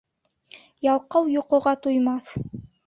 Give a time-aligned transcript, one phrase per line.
[0.89, 2.37] Ялҡау йоҡоға туймаҫ.